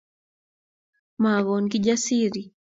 Makon 1.21 1.63
Kijasiri 1.71 2.41